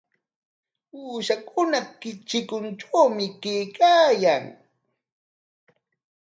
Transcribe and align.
Uushakuna 0.99 1.77
chikuntrawmi 2.27 3.25
kaykaayan. 3.41 4.43